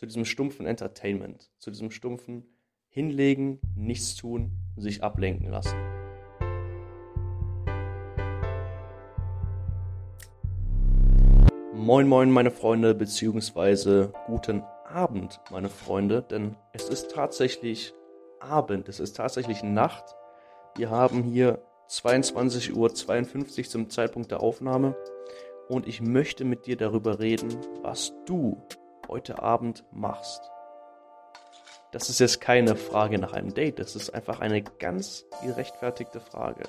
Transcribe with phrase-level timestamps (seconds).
[0.00, 2.46] zu diesem stumpfen Entertainment, zu diesem stumpfen
[2.88, 5.76] Hinlegen, nichts tun, sich ablenken lassen.
[11.74, 17.92] Moin moin meine Freunde, beziehungsweise guten Abend meine Freunde, denn es ist tatsächlich
[18.38, 20.16] Abend, es ist tatsächlich Nacht.
[20.76, 22.72] Wir haben hier 22.52
[23.58, 24.96] Uhr zum Zeitpunkt der Aufnahme
[25.68, 28.56] und ich möchte mit dir darüber reden, was du
[29.10, 30.50] heute Abend machst.
[31.90, 36.62] Das ist jetzt keine Frage nach einem Date, das ist einfach eine ganz gerechtfertigte Frage.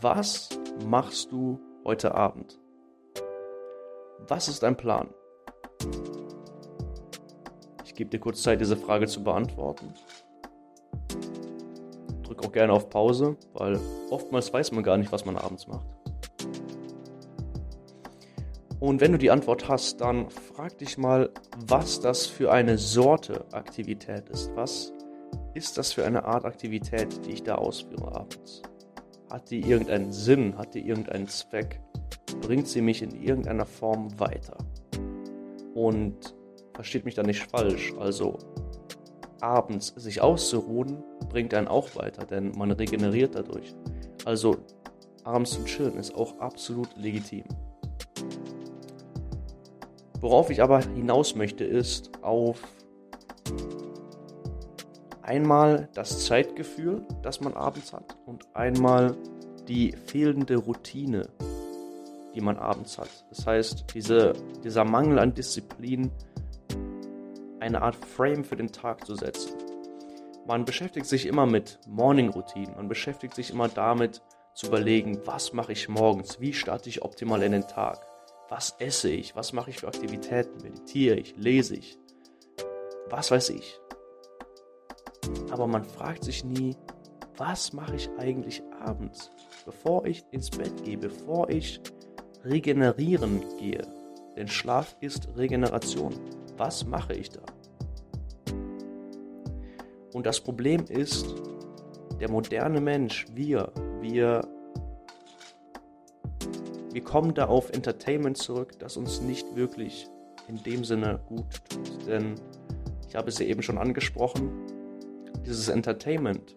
[0.00, 0.50] Was
[0.86, 2.58] machst du heute Abend?
[4.18, 5.08] Was ist dein Plan?
[7.84, 9.94] Ich gebe dir kurz Zeit, diese Frage zu beantworten.
[12.22, 13.78] Drück auch gerne auf Pause, weil
[14.10, 15.93] oftmals weiß man gar nicht, was man abends macht.
[18.84, 23.46] Und wenn du die Antwort hast, dann frag dich mal, was das für eine Sorte
[23.50, 24.54] Aktivität ist.
[24.56, 24.92] Was
[25.54, 28.60] ist das für eine Art Aktivität, die ich da ausführe abends?
[29.30, 30.58] Hat die irgendeinen Sinn?
[30.58, 31.80] Hat die irgendeinen Zweck?
[32.42, 34.58] Bringt sie mich in irgendeiner Form weiter?
[35.72, 36.34] Und
[36.74, 38.36] versteht mich da nicht falsch, also
[39.40, 43.74] abends sich auszuruhen, bringt einen auch weiter, denn man regeneriert dadurch.
[44.26, 44.58] Also
[45.24, 47.44] abends zu chillen ist auch absolut legitim.
[50.24, 52.58] Worauf ich aber hinaus möchte, ist auf
[55.20, 59.18] einmal das Zeitgefühl, das man abends hat und einmal
[59.68, 61.28] die fehlende Routine,
[62.34, 63.10] die man abends hat.
[63.28, 64.32] Das heißt, diese,
[64.64, 66.10] dieser Mangel an Disziplin,
[67.60, 69.52] eine Art Frame für den Tag zu setzen.
[70.46, 74.22] Man beschäftigt sich immer mit Morning-Routinen, man beschäftigt sich immer damit
[74.54, 78.13] zu überlegen, was mache ich morgens, wie starte ich optimal in den Tag
[78.48, 79.34] was esse ich?
[79.34, 80.62] Was mache ich für Aktivitäten?
[80.62, 81.36] Meditiere ich?
[81.36, 81.98] Lese ich?
[83.08, 83.78] Was weiß ich?
[85.50, 86.76] Aber man fragt sich nie,
[87.36, 89.30] was mache ich eigentlich abends,
[89.64, 91.80] bevor ich ins Bett gehe, bevor ich
[92.44, 93.82] regenerieren gehe?
[94.36, 96.14] Denn Schlaf ist Regeneration.
[96.56, 97.42] Was mache ich da?
[100.12, 101.34] Und das Problem ist,
[102.20, 104.42] der moderne Mensch, wir, wir
[106.94, 110.06] wir kommen da auf Entertainment zurück, das uns nicht wirklich
[110.46, 112.06] in dem Sinne gut tut.
[112.06, 112.36] Denn
[113.08, 114.48] ich habe es ja eben schon angesprochen,
[115.44, 116.54] dieses Entertainment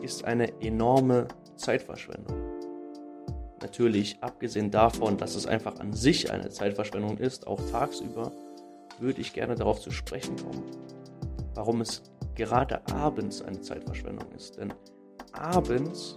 [0.00, 1.26] ist eine enorme
[1.56, 2.36] Zeitverschwendung.
[3.60, 8.30] Natürlich, abgesehen davon, dass es einfach an sich eine Zeitverschwendung ist, auch tagsüber,
[9.00, 10.62] würde ich gerne darauf zu sprechen kommen,
[11.54, 12.04] warum es
[12.36, 14.56] gerade abends eine Zeitverschwendung ist.
[14.58, 14.72] Denn
[15.32, 16.16] abends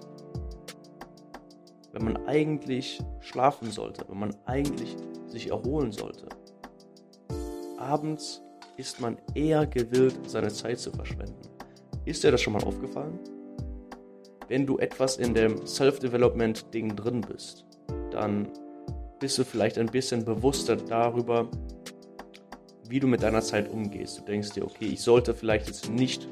[1.94, 4.96] wenn man eigentlich schlafen sollte, wenn man eigentlich
[5.28, 6.28] sich erholen sollte.
[7.78, 8.42] Abends
[8.78, 11.42] ist man eher gewillt, seine Zeit zu verschwenden.
[12.06, 13.20] Ist dir das schon mal aufgefallen?
[14.48, 17.66] Wenn du etwas in dem Self-Development-Ding drin bist,
[18.12, 18.48] dann
[19.20, 21.50] bist du vielleicht ein bisschen bewusster darüber,
[22.90, 24.20] wie du mit deiner Zeit umgehst.
[24.20, 26.28] Du denkst dir, okay, ich sollte vielleicht jetzt nicht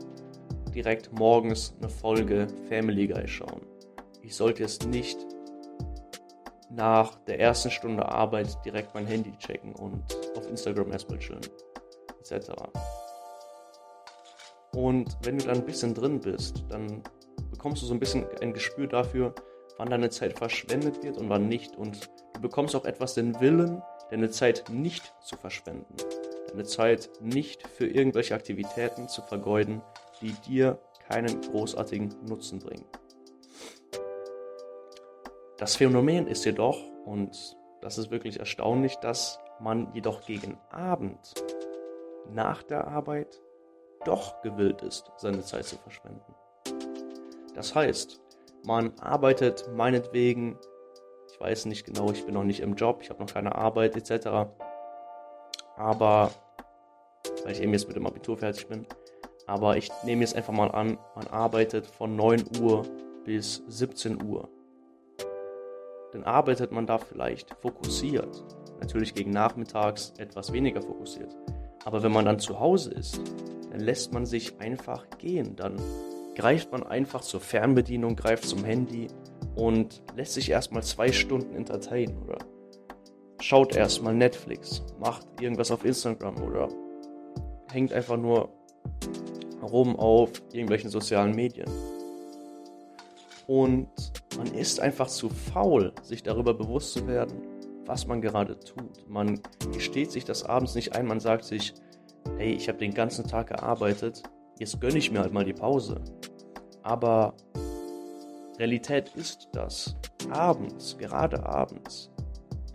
[0.73, 3.61] direkt morgens eine Folge Family Guy schauen.
[4.21, 5.17] Ich sollte jetzt nicht
[6.69, 10.03] nach der ersten Stunde Arbeit direkt mein Handy checken und
[10.37, 11.41] auf Instagram erstmal chillen,
[12.19, 12.51] etc.
[14.75, 17.01] Und wenn du dann ein bisschen drin bist, dann
[17.49, 19.33] bekommst du so ein bisschen ein Gespür dafür,
[19.77, 21.75] wann deine Zeit verschwendet wird und wann nicht.
[21.75, 23.81] Und du bekommst auch etwas den Willen,
[24.11, 25.95] deine Zeit nicht zu verschwenden.
[26.49, 29.81] Deine Zeit nicht für irgendwelche Aktivitäten zu vergeuden,
[30.21, 32.85] die dir keinen großartigen Nutzen bringen.
[35.59, 41.33] Das Phänomen ist jedoch, und das ist wirklich erstaunlich, dass man jedoch gegen Abend
[42.33, 43.41] nach der Arbeit
[44.05, 46.33] doch gewillt ist, seine Zeit zu verschwenden.
[47.55, 48.21] Das heißt,
[48.65, 50.57] man arbeitet meinetwegen,
[51.29, 53.97] ich weiß nicht genau, ich bin noch nicht im Job, ich habe noch keine Arbeit
[53.97, 54.27] etc.
[55.75, 56.31] Aber,
[57.43, 58.87] weil ich eben jetzt mit dem Abitur fertig bin,
[59.45, 62.85] aber ich nehme jetzt einfach mal an, man arbeitet von 9 Uhr
[63.25, 64.47] bis 17 Uhr
[66.11, 68.43] dann arbeitet man da vielleicht fokussiert.
[68.79, 71.35] Natürlich gegen nachmittags etwas weniger fokussiert.
[71.85, 73.21] Aber wenn man dann zu Hause ist,
[73.71, 75.55] dann lässt man sich einfach gehen.
[75.55, 75.75] Dann
[76.35, 79.07] greift man einfach zur Fernbedienung, greift zum Handy
[79.55, 82.37] und lässt sich erstmal zwei Stunden entertainen oder
[83.41, 86.69] schaut erstmal Netflix, macht irgendwas auf Instagram oder
[87.71, 88.49] hängt einfach nur
[89.61, 91.69] rum auf irgendwelchen sozialen Medien.
[93.49, 93.89] Und
[94.37, 97.41] man ist einfach zu faul, sich darüber bewusst zu werden,
[97.83, 99.09] was man gerade tut.
[99.09, 99.41] Man
[99.73, 101.73] gesteht sich das abends nicht ein, man sagt sich,
[102.37, 104.21] hey, ich habe den ganzen Tag gearbeitet,
[104.59, 105.99] jetzt gönne ich mir halt mal die Pause.
[106.83, 107.33] Aber
[108.59, 109.95] Realität ist, dass
[110.29, 112.11] abends, gerade abends,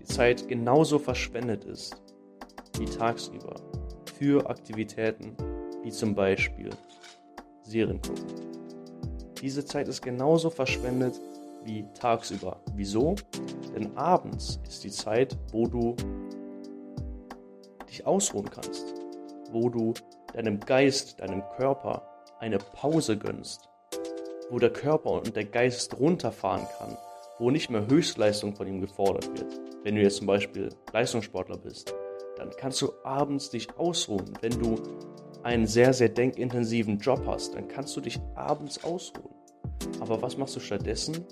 [0.01, 2.03] die Zeit genauso verschwendet ist
[2.81, 3.55] wie tagsüber
[4.19, 5.37] für Aktivitäten
[5.85, 6.71] wie zum Beispiel
[7.63, 8.64] Serien gucken.
[9.41, 11.21] Diese Zeit ist genauso verschwendet
[11.65, 12.61] wie tagsüber.
[12.75, 13.17] Wieso?
[13.75, 15.97] Denn abends ist die Zeit, wo du
[17.89, 18.95] dich ausruhen kannst,
[19.51, 19.95] wo du
[20.33, 22.03] deinem Geist, deinem Körper
[22.41, 23.69] eine Pause gönnst,
[24.51, 26.97] wo der Körper und der Geist runterfahren kann,
[27.39, 29.61] wo nicht mehr Höchstleistung von ihm gefordert wird.
[29.83, 31.95] Wenn du jetzt zum Beispiel Leistungssportler bist,
[32.37, 34.33] dann kannst du abends dich ausruhen.
[34.41, 34.77] Wenn du
[35.45, 39.35] einen sehr, sehr denkintensiven Job hast, dann kannst du dich abends ausruhen.
[40.01, 41.25] Aber was machst du stattdessen?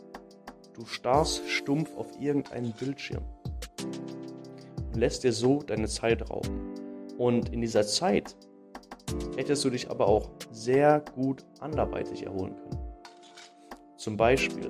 [0.75, 3.25] Du starrst stumpf auf irgendeinen Bildschirm
[4.93, 6.75] und lässt dir so deine Zeit rauben.
[7.17, 8.37] Und in dieser Zeit
[9.37, 12.79] hättest du dich aber auch sehr gut anderweitig erholen können.
[13.97, 14.69] Zum Beispiel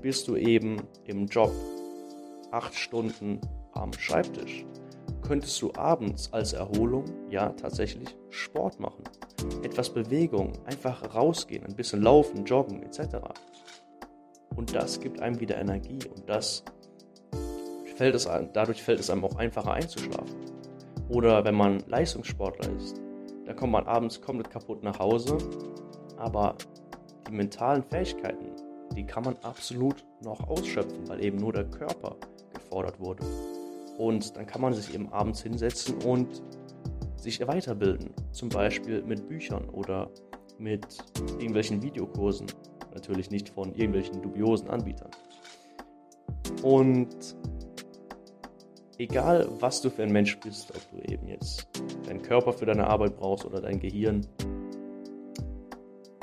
[0.00, 1.52] bist du eben im Job
[2.50, 3.40] acht Stunden
[3.72, 4.64] am Schreibtisch.
[5.26, 9.04] Könntest du abends als Erholung ja tatsächlich Sport machen.
[9.62, 13.16] Etwas Bewegung, einfach rausgehen, ein bisschen laufen, joggen etc.
[14.54, 16.62] Und das gibt einem wieder Energie und das
[17.96, 20.36] fällt es, dadurch fällt es einem auch einfacher einzuschlafen.
[21.08, 23.00] Oder wenn man Leistungssportler ist,
[23.46, 25.38] dann kommt man abends komplett kaputt nach Hause,
[26.16, 26.56] aber
[27.28, 28.52] die mentalen Fähigkeiten,
[28.96, 32.16] die kann man absolut noch ausschöpfen, weil eben nur der Körper
[32.52, 33.24] gefordert wurde.
[33.98, 36.42] Und dann kann man sich eben abends hinsetzen und
[37.16, 40.10] sich weiterbilden, zum Beispiel mit Büchern oder
[40.58, 40.86] mit
[41.38, 42.46] irgendwelchen Videokursen,
[42.92, 45.10] natürlich nicht von irgendwelchen dubiosen Anbietern.
[46.62, 47.36] Und
[48.98, 51.68] egal was du für ein Mensch bist, ob du eben jetzt
[52.06, 54.26] deinen Körper für deine Arbeit brauchst oder dein Gehirn,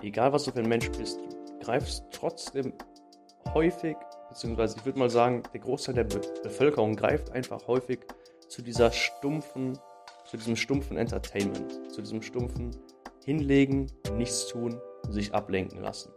[0.01, 2.73] egal was du für ein Mensch bist, du greifst trotzdem
[3.53, 3.97] häufig,
[4.31, 7.99] beziehungsweise ich würde mal sagen, der Großteil der Be Bevölkerung greift einfach häufig
[8.47, 9.77] zu dieser stumpfen,
[10.25, 12.71] zu diesem stumpfen Entertainment, zu diesem stumpfen
[13.25, 14.79] Hinlegen, nichts tun,
[15.09, 16.13] sich ablenken lassen.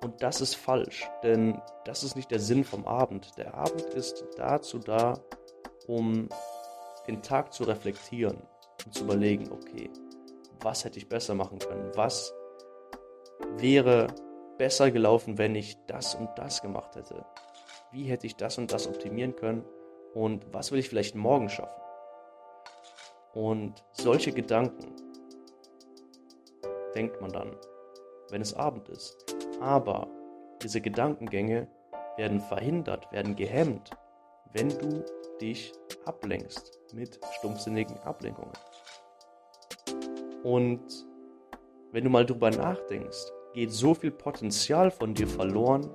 [0.00, 3.36] Und das ist falsch, denn das ist nicht der Sinn vom Abend.
[3.36, 5.14] Der Abend ist dazu da,
[5.88, 6.28] um
[7.08, 8.38] den Tag zu reflektieren
[8.86, 9.90] und zu überlegen, okay,
[10.60, 11.90] was hätte ich besser machen können?
[11.94, 12.32] Was
[13.56, 14.06] wäre
[14.58, 17.24] besser gelaufen, wenn ich das und das gemacht hätte?
[17.90, 19.64] Wie hätte ich das und das optimieren können?
[20.14, 21.80] Und was will ich vielleicht morgen schaffen?
[23.32, 24.96] Und solche Gedanken
[26.94, 27.56] denkt man dann,
[28.30, 29.36] wenn es Abend ist.
[29.60, 30.08] Aber
[30.62, 31.68] diese Gedankengänge
[32.16, 33.90] werden verhindert, werden gehemmt,
[34.52, 35.04] wenn du
[35.40, 35.72] dich
[36.04, 38.52] ablenkst mit stumpfsinnigen Ablenkungen.
[40.42, 41.06] Und
[41.92, 45.88] wenn du mal drüber nachdenkst, geht so viel Potenzial von dir verloren,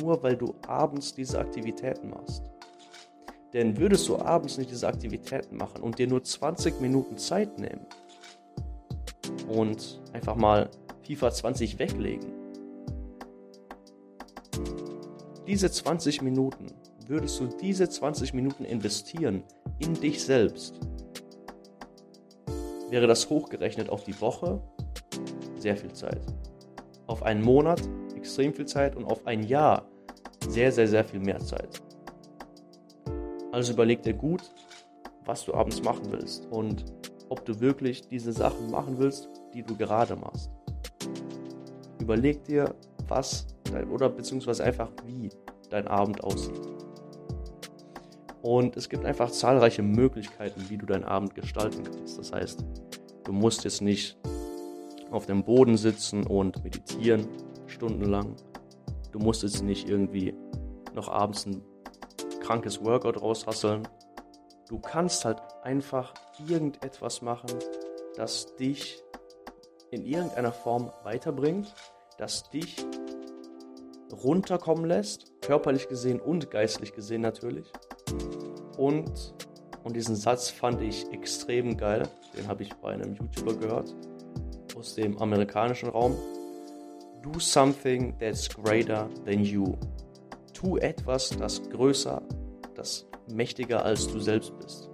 [0.00, 2.42] nur weil du abends diese Aktivitäten machst.
[3.52, 7.86] Denn würdest du abends nicht diese Aktivitäten machen und dir nur 20 Minuten Zeit nehmen
[9.48, 10.70] und einfach mal
[11.02, 12.32] FIFA 20 weglegen,
[15.46, 16.66] diese 20 Minuten,
[17.06, 19.44] würdest du diese 20 Minuten investieren
[19.78, 20.80] in dich selbst,
[22.90, 24.60] wäre das hochgerechnet auf die Woche
[25.56, 26.20] sehr viel Zeit.
[27.06, 27.80] Auf einen Monat
[28.14, 29.86] extrem viel Zeit und auf ein Jahr
[30.48, 31.82] sehr, sehr, sehr viel mehr Zeit.
[33.52, 34.42] Also überleg dir gut,
[35.24, 36.84] was du abends machen willst und
[37.28, 40.50] ob du wirklich diese Sachen machen willst, die du gerade machst.
[42.00, 42.74] Überleg dir,
[43.08, 45.30] was dein, oder beziehungsweise einfach wie
[45.70, 46.60] dein Abend aussieht.
[48.42, 52.18] Und es gibt einfach zahlreiche Möglichkeiten, wie du deinen Abend gestalten kannst.
[52.18, 52.64] Das heißt,
[53.24, 54.16] du musst jetzt nicht
[55.10, 57.28] auf dem Boden sitzen und meditieren
[57.66, 58.36] stundenlang.
[59.12, 60.34] Du musst jetzt nicht irgendwie
[60.94, 61.62] noch abends ein
[62.40, 63.88] krankes Workout raushasseln.
[64.68, 66.14] Du kannst halt einfach
[66.46, 67.50] irgendetwas machen,
[68.16, 69.02] das dich
[69.90, 71.72] in irgendeiner Form weiterbringt,
[72.18, 72.84] das dich
[74.12, 77.70] runterkommen lässt, körperlich gesehen und geistlich gesehen natürlich.
[78.76, 79.34] Und,
[79.84, 83.94] und diesen Satz fand ich extrem geil, den habe ich bei einem YouTuber gehört,
[84.76, 86.14] aus dem amerikanischen Raum.
[87.22, 89.74] Do something that's greater than you.
[90.52, 92.22] Tu etwas, das größer,
[92.74, 94.90] das mächtiger als du selbst bist.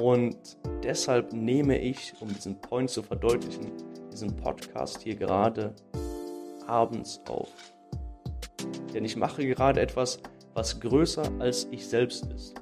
[0.00, 0.36] Und
[0.82, 3.72] deshalb nehme ich, um diesen Point zu verdeutlichen,
[4.10, 5.74] diesen Podcast hier gerade
[6.66, 7.50] abends auf.
[8.94, 10.18] Denn ich mache gerade etwas,
[10.54, 12.54] was größer als ich selbst ist.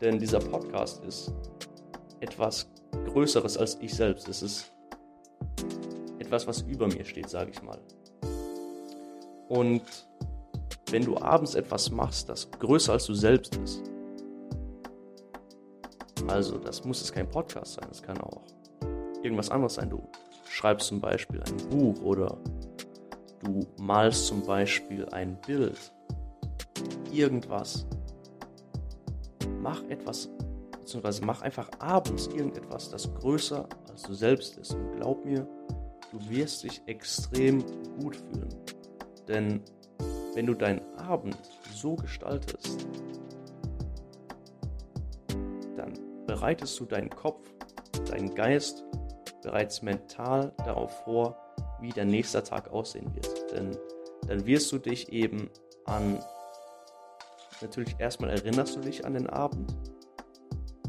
[0.00, 1.32] Denn dieser Podcast ist
[2.20, 2.70] etwas
[3.04, 4.28] Größeres als ich selbst.
[4.28, 4.72] Es ist
[6.30, 7.78] etwas, was über mir steht, sage ich mal.
[9.48, 9.82] Und
[10.90, 13.82] wenn du abends etwas machst, das größer als du selbst ist,
[16.28, 18.42] also das muss es kein Podcast sein, das kann auch
[19.24, 19.90] irgendwas anderes sein.
[19.90, 20.00] Du
[20.48, 22.38] schreibst zum Beispiel ein Buch oder
[23.42, 25.92] du malst zum Beispiel ein Bild.
[27.12, 27.86] Irgendwas.
[29.60, 30.28] Mach etwas,
[30.78, 34.74] beziehungsweise mach einfach abends irgendetwas, das größer als du selbst ist.
[34.74, 35.44] Und glaub mir,
[36.10, 37.64] du wirst dich extrem
[38.00, 38.54] gut fühlen.
[39.28, 39.62] Denn
[40.34, 41.36] wenn du deinen Abend
[41.72, 42.86] so gestaltest,
[45.76, 45.92] dann
[46.26, 47.48] bereitest du deinen Kopf,
[48.10, 48.84] deinen Geist
[49.42, 51.36] bereits mental darauf vor,
[51.80, 53.52] wie der nächste Tag aussehen wird.
[53.52, 53.76] Denn
[54.26, 55.50] dann wirst du dich eben
[55.86, 56.18] an,
[57.60, 59.74] natürlich erstmal erinnerst du dich an den Abend,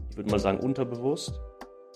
[0.10, 1.34] ich würde mal sagen unterbewusst,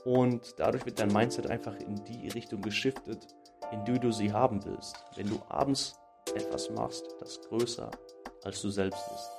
[0.06, 3.28] und dadurch wird dein Mindset einfach in die Richtung geschiftet,
[3.72, 4.96] in die du sie haben willst.
[5.16, 6.00] Wenn du abends
[6.36, 7.90] etwas machst, das größer
[8.44, 9.32] als du selbst ist.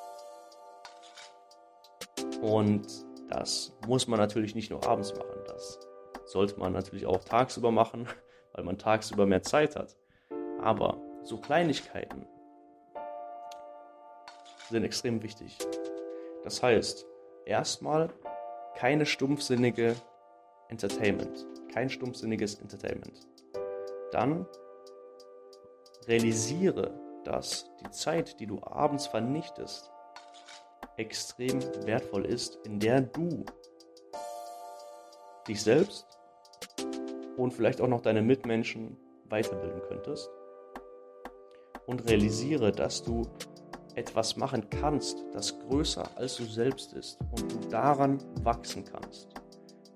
[2.42, 2.86] Und
[3.28, 5.78] das muss man natürlich nicht nur abends machen, das
[6.24, 8.08] sollte man natürlich auch tagsüber machen,
[8.52, 9.96] weil man tagsüber mehr Zeit hat.
[10.60, 12.26] Aber so Kleinigkeiten
[14.68, 15.58] sind extrem wichtig.
[16.42, 17.06] Das heißt,
[17.44, 18.12] erstmal
[18.74, 19.94] keine stumpfsinnige
[20.68, 21.46] Entertainment.
[21.72, 23.26] Kein stumpfsinniges Entertainment.
[24.12, 24.46] Dann
[26.06, 29.90] realisiere, dass die Zeit, die du abends vernichtest,
[30.96, 33.44] extrem wertvoll ist, in der du
[35.46, 36.06] dich selbst
[37.36, 38.96] und vielleicht auch noch deine Mitmenschen
[39.28, 40.30] weiterbilden könntest.
[41.86, 43.22] Und realisiere, dass du
[43.94, 49.28] etwas machen kannst, das größer als du selbst ist und du daran wachsen kannst.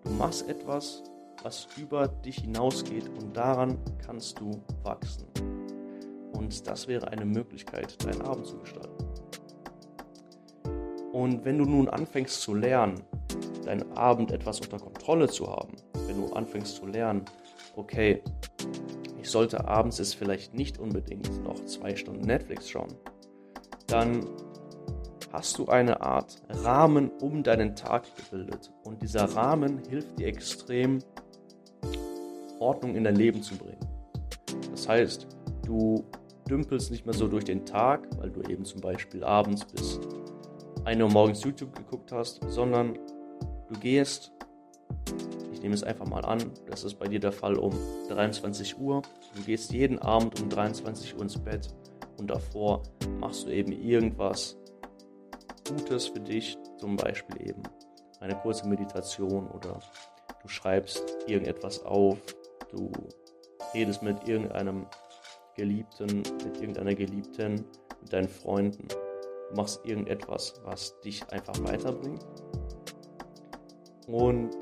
[0.05, 1.03] Du machst etwas,
[1.43, 5.27] was über dich hinausgeht und daran kannst du wachsen.
[6.33, 9.05] Und das wäre eine Möglichkeit, deinen Abend zu gestalten.
[11.13, 13.03] Und wenn du nun anfängst zu lernen,
[13.65, 15.77] deinen Abend etwas unter Kontrolle zu haben,
[16.07, 17.25] wenn du anfängst zu lernen,
[17.77, 18.23] okay,
[19.21, 22.95] ich sollte abends jetzt vielleicht nicht unbedingt noch zwei Stunden Netflix schauen,
[23.87, 24.27] dann
[25.33, 28.73] hast du eine Art Rahmen um deinen Tag gebildet.
[28.85, 30.99] Und dieser Rahmen hilft dir extrem,
[32.59, 33.81] Ordnung in dein Leben zu bringen.
[34.71, 35.27] Das heißt,
[35.65, 36.05] du
[36.49, 40.01] dümpelst nicht mehr so durch den Tag, weil du eben zum Beispiel abends bis
[40.85, 42.99] 1 Uhr morgens YouTube geguckt hast, sondern
[43.69, 44.33] du gehst,
[45.53, 47.73] ich nehme es einfach mal an, das ist bei dir der Fall um
[48.09, 49.03] 23 Uhr,
[49.35, 51.69] du gehst jeden Abend um 23 Uhr ins Bett
[52.19, 52.83] und davor
[53.21, 54.57] machst du eben irgendwas,
[55.71, 57.63] Gutes für dich, zum Beispiel eben
[58.21, 59.79] eine kurze Meditation oder
[60.43, 62.19] du schreibst irgendetwas auf,
[62.71, 62.91] du
[63.73, 64.87] redest mit irgendeinem
[65.55, 67.65] Geliebten, mit irgendeiner Geliebten,
[68.01, 72.25] mit deinen Freunden, du machst irgendetwas, was dich einfach weiterbringt
[74.07, 74.57] und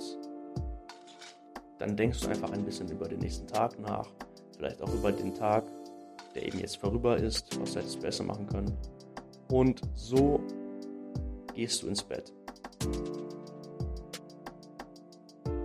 [1.78, 4.08] dann denkst du einfach ein bisschen über den nächsten Tag nach,
[4.56, 5.64] vielleicht auch über den Tag,
[6.34, 8.76] der eben jetzt vorüber ist, was hättest du besser machen können.
[9.50, 10.40] Und so
[11.58, 12.32] gehst du ins Bett.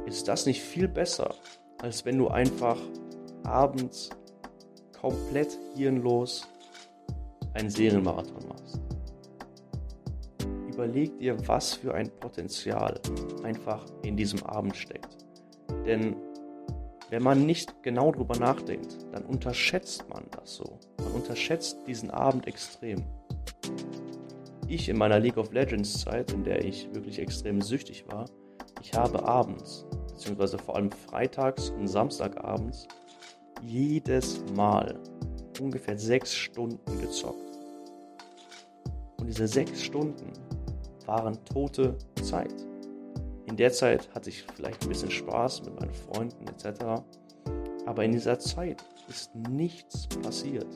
[0.07, 1.35] Ist das nicht viel besser,
[1.83, 2.79] als wenn du einfach
[3.43, 4.09] abends
[4.99, 6.47] komplett hirnlos
[7.53, 8.81] einen Serienmarathon machst?
[10.67, 12.99] Überleg dir, was für ein Potenzial
[13.43, 15.15] einfach in diesem Abend steckt.
[15.85, 16.15] Denn
[17.11, 20.79] wenn man nicht genau drüber nachdenkt, dann unterschätzt man das so.
[20.97, 23.03] Man unterschätzt diesen Abend extrem
[24.67, 28.25] ich in meiner League of Legends Zeit, in der ich wirklich extrem süchtig war,
[28.81, 32.87] ich habe abends, beziehungsweise vor allem freitags und samstagabends,
[33.61, 34.99] jedes Mal
[35.59, 37.57] ungefähr sechs Stunden gezockt.
[39.19, 40.33] Und diese sechs Stunden
[41.05, 42.53] waren tote Zeit.
[43.45, 47.03] In der Zeit hatte ich vielleicht ein bisschen Spaß mit meinen Freunden etc.
[47.85, 50.67] Aber in dieser Zeit ist nichts passiert.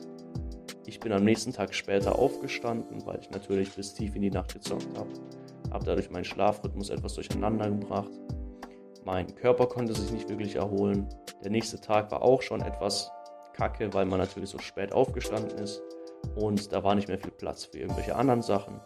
[0.88, 4.54] Ich bin am nächsten Tag später aufgestanden, weil ich natürlich bis tief in die Nacht
[4.54, 5.10] gezockt habe.
[5.70, 8.10] Habe dadurch meinen Schlafrhythmus etwas durcheinander gebracht.
[9.04, 11.06] Mein Körper konnte sich nicht wirklich erholen.
[11.44, 13.12] Der nächste Tag war auch schon etwas
[13.52, 15.82] kacke, weil man natürlich so spät aufgestanden ist.
[16.36, 18.80] Und da war nicht mehr viel Platz für irgendwelche anderen Sachen.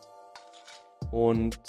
[1.12, 1.60] Und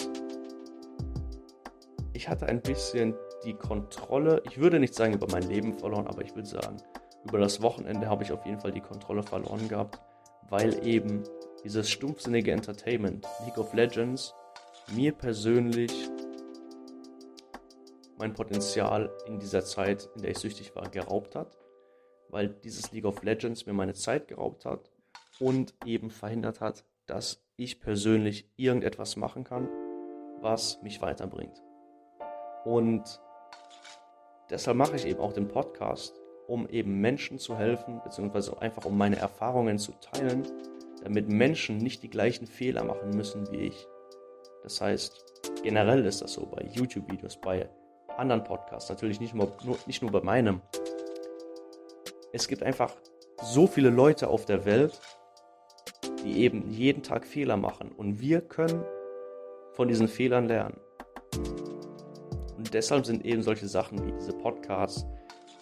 [2.12, 3.14] ich hatte ein bisschen
[3.44, 6.78] die Kontrolle, ich würde nicht sagen über mein Leben verloren, aber ich würde sagen,
[7.22, 10.00] über das Wochenende habe ich auf jeden Fall die Kontrolle verloren gehabt
[10.50, 11.24] weil eben
[11.64, 14.34] dieses stumpfsinnige Entertainment, League of Legends,
[14.92, 15.92] mir persönlich
[18.18, 21.58] mein Potenzial in dieser Zeit, in der ich süchtig war, geraubt hat,
[22.28, 24.90] weil dieses League of Legends mir meine Zeit geraubt hat
[25.40, 29.68] und eben verhindert hat, dass ich persönlich irgendetwas machen kann,
[30.40, 31.62] was mich weiterbringt.
[32.64, 33.20] Und
[34.50, 38.96] deshalb mache ich eben auch den Podcast, um eben Menschen zu helfen, beziehungsweise einfach um
[38.96, 40.42] meine Erfahrungen zu teilen,
[41.02, 43.86] damit Menschen nicht die gleichen Fehler machen müssen wie ich.
[44.62, 47.68] Das heißt, generell ist das so bei YouTube-Videos, bei
[48.16, 50.60] anderen Podcasts, natürlich nicht nur, nur, nicht nur bei meinem.
[52.32, 52.94] Es gibt einfach
[53.42, 55.00] so viele Leute auf der Welt,
[56.24, 57.92] die eben jeden Tag Fehler machen.
[57.92, 58.84] Und wir können
[59.72, 60.80] von diesen Fehlern lernen.
[62.56, 65.06] Und deshalb sind eben solche Sachen wie diese Podcasts,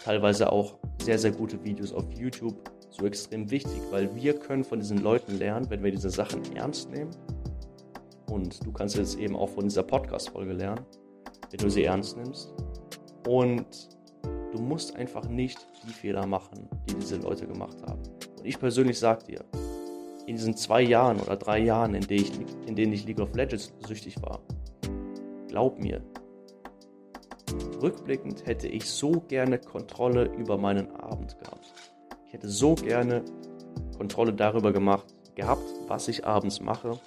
[0.05, 2.57] teilweise auch sehr, sehr gute Videos auf YouTube
[2.91, 6.91] so extrem wichtig, weil wir können von diesen Leuten lernen, wenn wir diese Sachen ernst
[6.91, 7.11] nehmen.
[8.31, 10.85] Und du kannst jetzt eben auch von dieser Podcast-Folge lernen,
[11.51, 12.53] wenn du sie ernst nimmst.
[13.27, 13.67] Und
[14.53, 18.03] du musst einfach nicht die Fehler machen, die diese Leute gemacht haben.
[18.39, 19.45] Und ich persönlich sage dir,
[20.27, 22.33] in diesen zwei Jahren oder drei Jahren, in denen, ich,
[22.67, 24.41] in denen ich League of Legends süchtig war,
[25.49, 26.03] glaub mir,
[27.83, 31.73] rückblickend hätte ich so gerne Kontrolle über meinen Abend gehabt.
[32.27, 33.25] Ich hätte so gerne
[33.97, 36.99] Kontrolle darüber gemacht, gehabt, was ich abends mache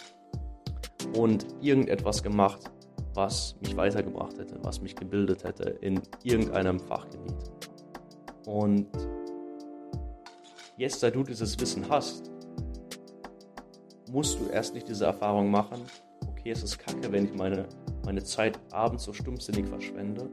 [1.15, 2.71] und irgendetwas gemacht,
[3.13, 7.35] was mich weitergebracht hätte, was mich gebildet hätte in irgendeinem Fachgebiet.
[8.45, 8.87] Und
[10.77, 12.31] jetzt, da du dieses Wissen hast,
[14.11, 15.81] musst du erst nicht diese Erfahrung machen,
[16.29, 17.67] okay, es ist kacke, wenn ich meine,
[18.05, 20.29] meine Zeit abends so stumpfsinnig verschwende.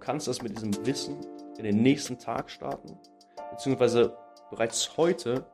[0.00, 1.18] Du kannst das mit diesem Wissen
[1.58, 2.96] in den nächsten Tag starten,
[3.50, 4.16] beziehungsweise
[4.48, 5.44] bereits heute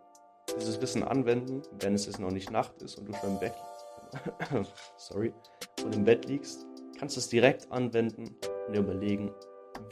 [0.57, 3.55] dieses Wissen anwenden, wenn es jetzt noch nicht Nacht ist und du schon im Bett,
[4.99, 5.35] sorry,
[5.85, 6.65] und im Bett liegst,
[6.97, 8.37] kannst du es direkt anwenden
[8.69, 9.33] und dir überlegen,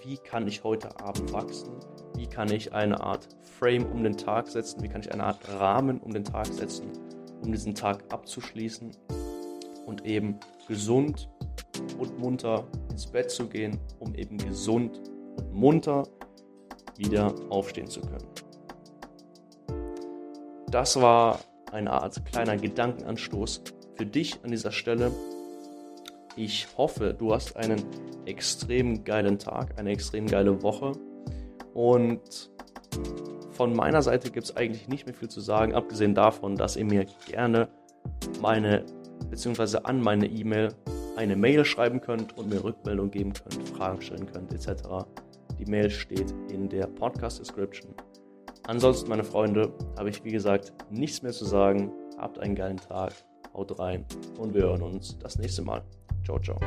[0.04, 1.72] wie kann ich heute Abend wachsen?
[2.14, 3.26] Wie kann ich eine Art
[3.58, 4.84] Frame um den Tag setzen?
[4.84, 6.92] Wie kann ich eine Art Rahmen um den Tag setzen,
[7.42, 8.92] um diesen Tag abzuschließen
[9.84, 10.38] und eben
[10.68, 11.28] gesund
[11.98, 15.00] und munter ins Bett zu gehen, um eben gesund
[15.36, 16.04] und munter
[16.96, 18.28] wieder aufstehen zu können.
[20.70, 21.40] Das war
[21.72, 23.62] eine Art kleiner Gedankenanstoß
[23.96, 25.10] für dich an dieser Stelle.
[26.36, 27.82] Ich hoffe, du hast einen
[28.26, 30.92] extrem geilen Tag, eine extrem geile Woche.
[31.74, 32.50] Und
[33.50, 36.84] von meiner Seite gibt es eigentlich nicht mehr viel zu sagen, abgesehen davon, dass ihr
[36.84, 37.68] mir gerne
[38.40, 38.84] meine,
[39.30, 40.68] beziehungsweise an meine E-Mail
[41.16, 44.82] eine Mail schreiben könnt und mir Rückmeldung geben könnt, Fragen stellen könnt, etc.
[45.58, 47.94] Die Mail steht in der Podcast-Description.
[48.66, 51.92] Ansonsten, meine Freunde, habe ich wie gesagt nichts mehr zu sagen.
[52.18, 53.12] Habt einen geilen Tag,
[53.52, 54.04] haut rein
[54.38, 55.82] und wir hören uns das nächste Mal.
[56.24, 56.58] Ciao, ciao.